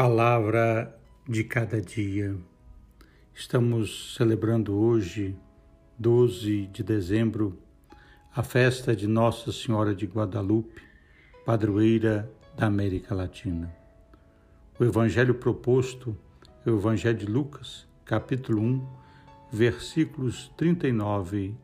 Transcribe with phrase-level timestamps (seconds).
[0.00, 0.96] Palavra
[1.28, 2.36] de cada dia.
[3.34, 5.34] Estamos celebrando hoje,
[5.98, 7.58] 12 de dezembro,
[8.32, 10.80] a festa de Nossa Senhora de Guadalupe,
[11.44, 13.74] padroeira da América Latina.
[14.78, 16.16] O evangelho proposto
[16.64, 18.86] é o Evangelho de Lucas, capítulo 1,
[19.50, 21.56] versículos 39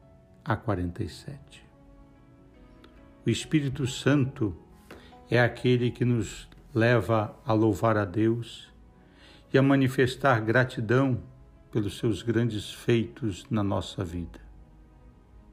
[0.44, 1.64] a 47.
[3.24, 4.56] O Espírito Santo
[5.30, 8.68] é aquele que nos leva a louvar a Deus
[9.52, 11.22] e a manifestar gratidão
[11.70, 14.40] pelos seus grandes feitos na nossa vida.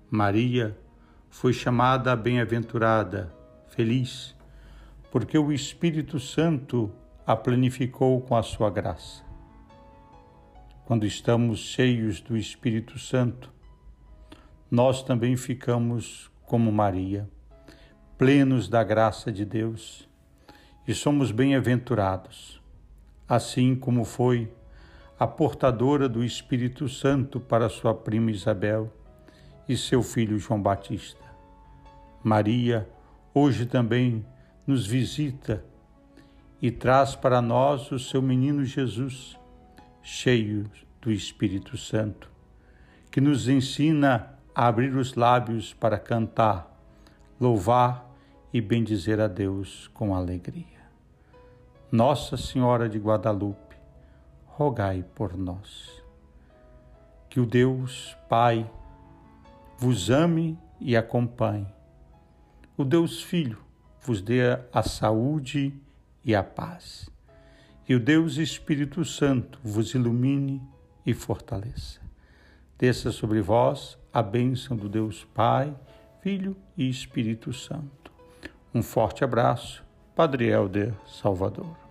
[0.09, 0.75] Maria
[1.29, 3.31] foi chamada bem-aventurada,
[3.67, 4.35] feliz,
[5.11, 6.91] porque o Espírito Santo
[7.25, 9.23] a planificou com a sua graça.
[10.85, 13.53] Quando estamos cheios do Espírito Santo,
[14.69, 17.29] nós também ficamos como Maria,
[18.17, 20.09] plenos da graça de Deus
[20.87, 22.61] e somos bem-aventurados,
[23.27, 24.51] assim como foi
[25.19, 28.91] a portadora do Espírito Santo para sua prima Isabel
[29.69, 31.23] e seu filho João Batista.
[32.23, 32.89] Maria
[33.33, 34.25] hoje também
[34.65, 35.63] nos visita
[36.61, 39.37] e traz para nós o seu menino Jesus,
[40.01, 42.29] cheio do Espírito Santo,
[43.11, 46.75] que nos ensina a abrir os lábios para cantar,
[47.39, 48.10] louvar
[48.53, 50.81] e bendizer a Deus com alegria.
[51.91, 53.75] Nossa Senhora de Guadalupe,
[54.45, 56.01] rogai por nós.
[57.29, 58.69] Que o Deus Pai
[59.77, 61.67] vos ame e acompanhe.
[62.77, 63.57] O Deus Filho
[64.01, 64.41] vos dê
[64.73, 65.73] a saúde
[66.23, 67.09] e a paz.
[67.87, 70.61] E o Deus Espírito Santo vos ilumine
[71.05, 71.99] e fortaleça.
[72.77, 75.75] Desça sobre vós a bênção do Deus Pai,
[76.21, 78.10] Filho e Espírito Santo.
[78.73, 79.83] Um forte abraço,
[80.15, 81.90] Padre Helder Salvador.